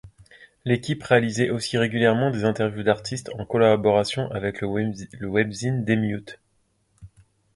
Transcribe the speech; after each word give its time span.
L'équipe 0.65 1.03
réalisait 1.03 1.51
aussi 1.51 1.77
régulièrement 1.77 2.31
des 2.31 2.43
interviews 2.43 2.81
d'artistes 2.81 3.29
en 3.37 3.45
collaboration 3.45 4.31
avec 4.31 4.61
le 4.61 5.27
webzine 5.29 5.85
dMute. 5.85 6.39